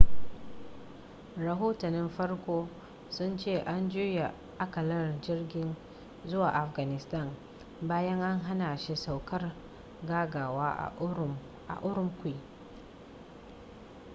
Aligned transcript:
rahotannin 1.45 2.09
farko 2.15 2.59
sun 3.15 3.31
ce 3.37 3.55
an 3.65 3.89
juya 3.89 4.33
akalar 4.59 5.21
jirgin 5.21 5.75
zuwa 6.25 6.49
afghanistan 6.63 7.29
bayan 7.81 8.21
an 8.21 8.39
hana 8.39 8.77
shi 8.77 8.95
saukar 8.95 9.53
gaggawa 10.07 10.93
a 11.67 11.75
ürümqi 11.83 12.35